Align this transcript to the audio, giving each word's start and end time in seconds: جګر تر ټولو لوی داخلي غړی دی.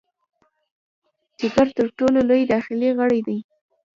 جګر 1.39 1.67
تر 1.77 1.87
ټولو 1.97 2.19
لوی 2.29 2.43
داخلي 2.53 2.89
غړی 2.99 3.21
دی. 3.27 3.39